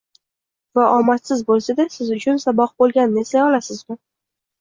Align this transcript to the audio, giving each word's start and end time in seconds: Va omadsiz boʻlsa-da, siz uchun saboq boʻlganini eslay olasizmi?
Va 0.77 0.85
omadsiz 1.01 1.43
boʻlsa-da, 1.49 1.85
siz 1.97 2.09
uchun 2.15 2.41
saboq 2.45 2.73
boʻlganini 2.85 3.25
eslay 3.27 3.43
olasizmi? 3.49 3.99